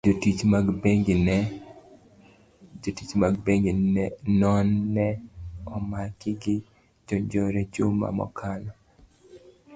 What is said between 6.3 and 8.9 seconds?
gi jonjore juma mokalo.